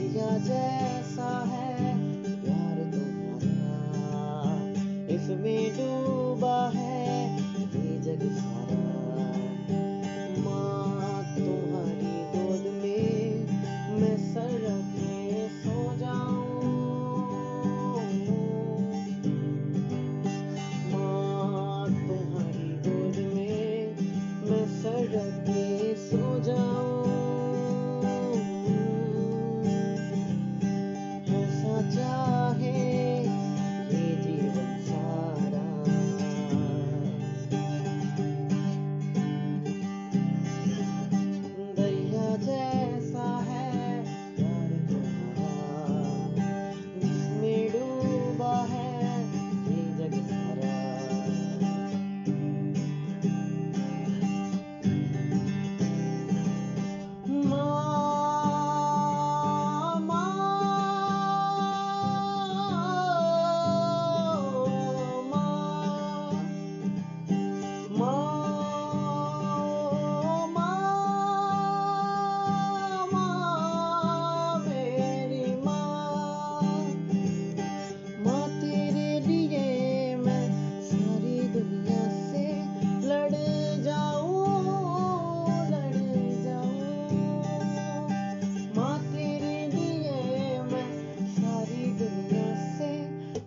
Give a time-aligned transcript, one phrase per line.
[0.00, 1.92] दरिया जैसा है
[2.44, 4.54] प्यार तुम्हारा
[5.14, 6.19] इसमें डूब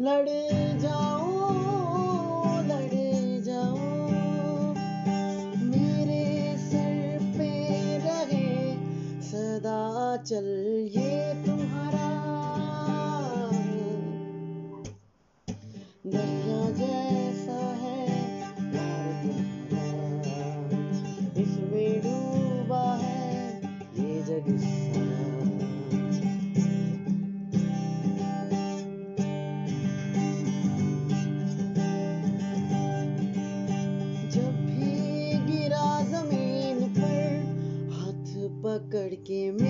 [0.00, 0.59] लड़े
[39.24, 39.69] que me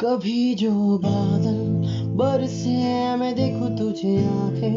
[0.00, 1.58] कभी जो बादल
[2.16, 4.76] बरसे मैं देखू तुझे आँखें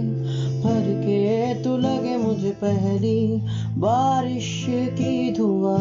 [0.62, 3.42] भर के। तू लगे मुझे पहली
[3.78, 5.78] बारिश की धुआ।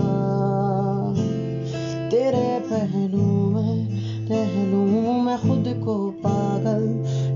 [2.10, 3.88] तेरे पहलू में
[4.28, 6.84] रह लू मैं खुद को पागल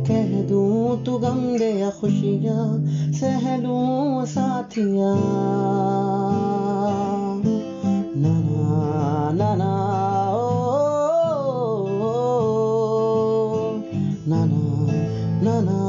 [0.08, 4.26] कह दू। तू गम दे या खुशियाँ सह लूँ
[15.42, 15.79] la la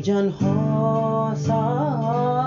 [0.00, 2.39] Region Hossa.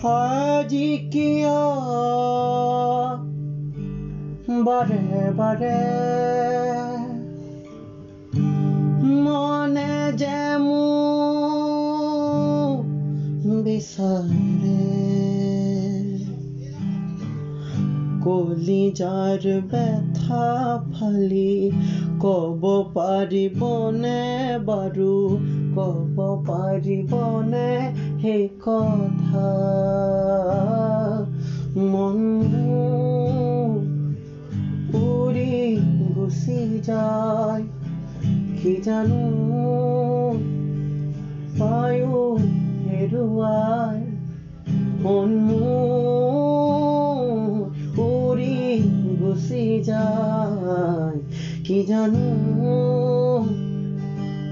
[0.00, 1.60] हाजी किया
[4.66, 5.78] बड़े बड़े
[9.24, 10.84] মনে যেমু
[13.64, 14.84] বিসারে
[18.24, 20.46] কলি যার ব্যথা
[20.92, 21.52] ফালি
[22.22, 22.62] কব
[22.94, 24.22] পারিবনে
[24.68, 25.18] বারু
[25.76, 26.16] কব
[26.46, 27.70] পারিবনে
[28.22, 29.17] হে কথা
[31.92, 32.68] বন্ধু
[34.98, 35.76] উড়ি
[36.14, 37.64] গুছি যায়,
[38.62, 39.22] কি জানো
[41.58, 42.36] পায়ো
[42.86, 44.04] হেরুয়ায়
[45.02, 45.60] মনমু
[47.96, 48.58] উড়ি
[49.20, 51.18] গুছি যায়
[51.66, 52.26] কি জানো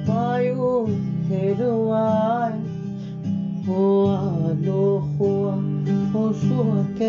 [0.07, 0.71] পায়ো
[1.29, 2.59] হেরুয়ায়
[4.67, 5.57] 有话
[6.13, 7.07] 不说，干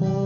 [0.00, 0.25] o.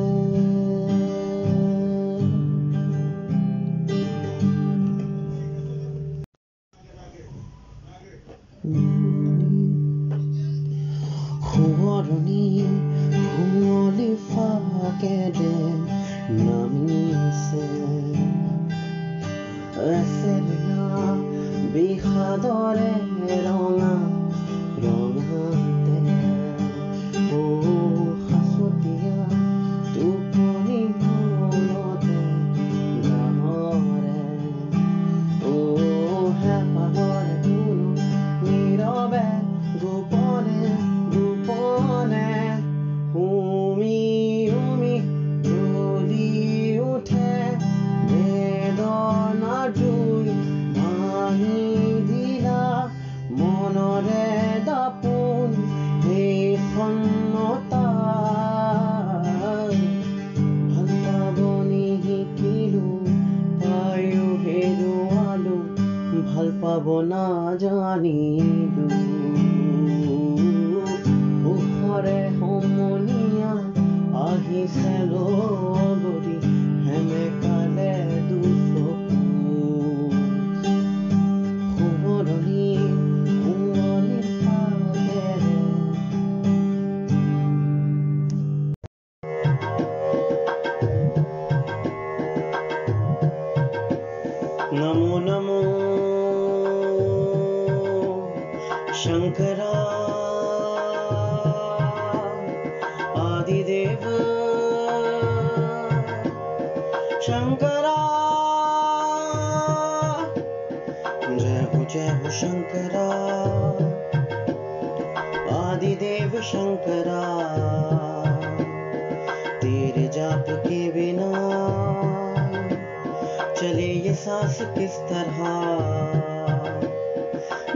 [124.62, 125.38] किस तरह?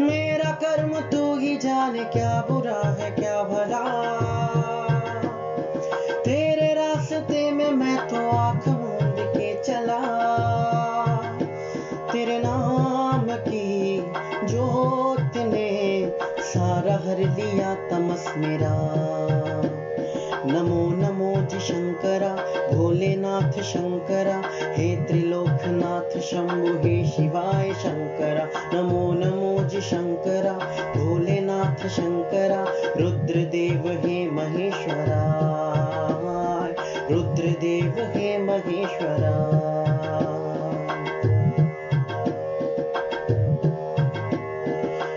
[0.01, 3.85] मेरा कर्म तू ही जाने क्या बुरा है, क्या भला?
[6.25, 10.01] तेरे रास्ते में मैं तो आँख मूंद के चला।
[12.13, 13.99] तेरे नाम की
[14.47, 16.11] जोत ने
[16.41, 19.14] सारा हर लिया तमस मेरा।
[20.65, 22.37] नमो नमो जी शंकरा,
[22.77, 24.43] भोलेनाथ शंकरा,
[24.75, 30.53] हे त्रिलोकनाथ शंभु, हे शिवाय शंकरा। नमो नमो जी शंकरा,
[30.97, 32.67] भोलेनाथ शंकरा,
[33.01, 35.41] रुद्रदेव हे महेश्वरा।
[37.11, 39.65] रुद्रदेव हे महेश्वरा।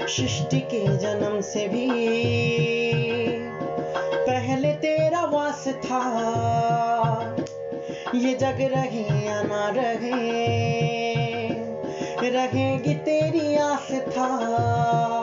[0.08, 2.77] सृष्टि के जन्म से भी
[5.58, 6.00] वास था
[8.16, 10.12] ये जग रहे या ना रहे
[12.30, 15.17] रहेगी तेरी आस था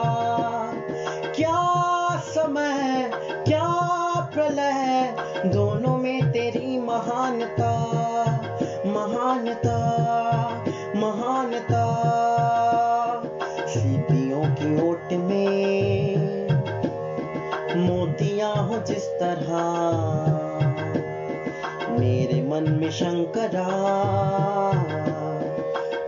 [22.54, 23.68] मन में शंकरा।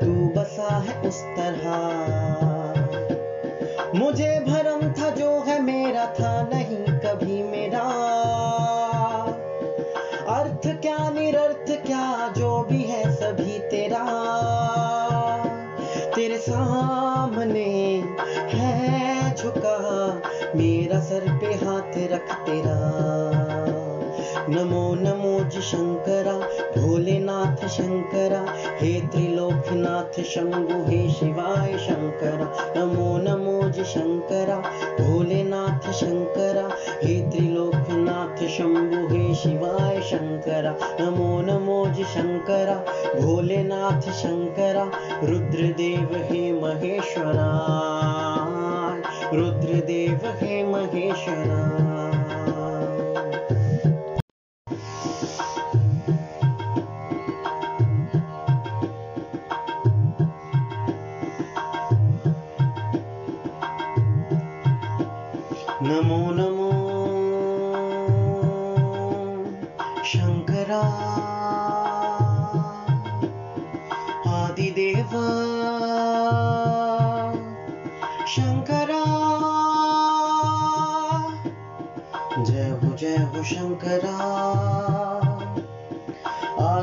[0.01, 1.77] तू बसा है उस तरह।
[3.99, 7.81] मुझे भरम था जो है मेरा था, नहीं कभी मेरा।
[10.29, 14.05] अर्थ क्या, निरर्थ क्या, जो भी है सभी तेरा।
[16.17, 18.05] तेरे सामने
[18.39, 20.21] है झुका,
[20.57, 23.06] मेरा सर पे हाथ रख तेरा।
[24.49, 26.35] नमो नमोज शङ्करा
[26.77, 28.41] भोलेनाथ शङ्करा
[28.81, 34.59] हे त्रिलोकनाथ शम्भु हे शिवाय शङ्करा। नमो नमोज शङ्करा
[35.01, 36.69] भोलेनाथ शङ्करा
[37.03, 42.77] हे त्रिलोकनाथ शम्भु हे शिवाय शङ्करा। नमो नमोज शङ्करा
[43.21, 44.87] भोलेनाथ शङ्करा
[45.25, 47.51] रुद्रदेव हे महेश्वरा।
[49.33, 51.86] रुद्रदेव हे महेश्वरा।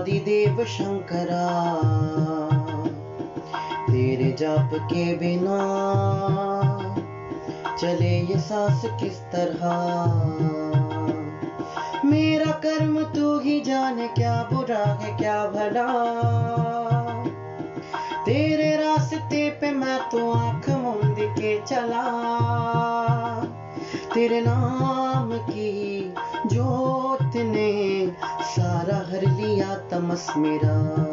[0.03, 1.49] आदिदेव शंकरा।
[3.87, 5.59] तेरे जाप के बिना
[7.79, 9.69] चले ये सांस किस तरह?
[12.05, 15.87] मेरा कर्म तू ही जाने क्या बुरा है, क्या भला?
[18.25, 22.05] तेरे रास्ते पे मैं तो आँख मूंद के चला।
[24.13, 25.92] तेरे नाम की
[26.63, 28.07] जोत ने
[28.41, 31.03] सारा हर लिया तमस मेरा।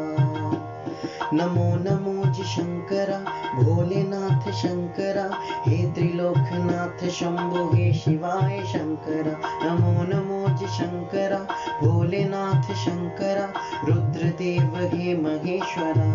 [1.34, 3.18] नमो नमो जी शंकरा,
[3.62, 5.30] भोलेनाथ शंकरा,
[5.66, 11.38] हे त्रिलोकनाथ शंभु, हे शिवाय शंकरा। नमो नमो जी शंकरा,
[11.86, 13.52] भोलेनाथ शंकरा,
[13.84, 16.10] रुद्रदेव हे महेश्वरा।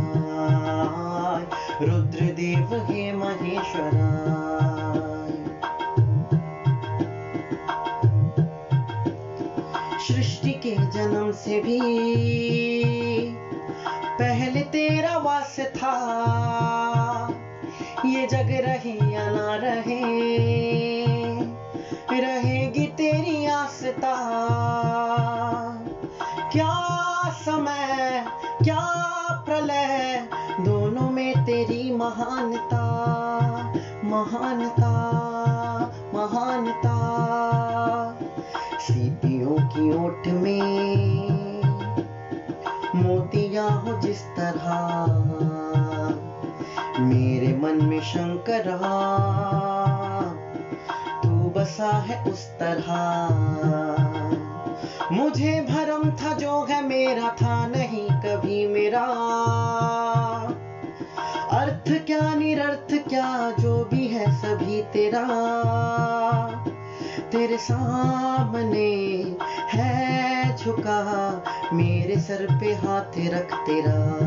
[1.81, 4.74] रुद्रदेव हे महेश्वरा।
[10.07, 11.79] सृष्टि के जन्म से भी।
[14.19, 15.95] पहले तेरा वास था,
[18.05, 20.01] ये जग रहे या ना रहे,
[22.21, 24.15] रहेगी तेरी आस्था।
[26.51, 26.75] क्या
[27.29, 28.25] समय,
[28.63, 28.85] क्या
[29.45, 30.27] प्रलय,
[30.59, 32.64] दोनों में तेरी महानता।
[39.77, 41.29] की ओट में
[42.95, 45.05] मोतियाँ हो जिस तरह।
[46.99, 48.77] मेरे मन में शंकरा
[51.23, 52.95] तू बसा है उस तरह।
[55.11, 59.05] मुझे भरम था जो है मेरा था, नहीं कभी मेरा।
[61.51, 65.25] अर्थ क्या, निरर्थ क्या, जो भी है सभी तेरा।
[67.31, 69.15] तेरे सामने
[69.75, 74.19] है झुका, मेरे सर पे हाथ रख तेरा।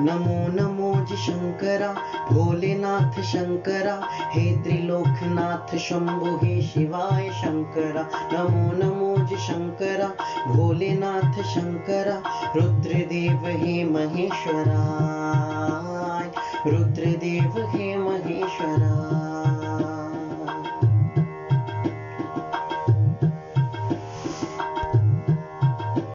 [0.00, 1.92] नमो नमो जी शंकरा,
[2.32, 10.08] भोलेनाथ शंकरा, हे त्रिलोकनाथ शंभु, हे शिवाय शंकरा। नमो नमो जी शंकरा,
[10.52, 12.22] भोलेनाथ शंकरा,
[12.56, 15.04] रुद्रदेव हे महेश्वरा।
[16.66, 19.27] रुद्रदेव हे महेश्वरा।